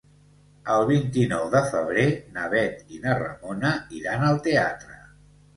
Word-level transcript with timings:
El 0.75 0.85
vint-i-nou 0.91 1.43
de 1.57 1.61
febrer 1.75 2.05
na 2.39 2.47
Bet 2.55 2.81
i 2.97 3.03
na 3.05 3.15
Ramona 3.21 3.75
iran 4.01 4.27
al 4.31 4.41
teatre. 4.49 5.03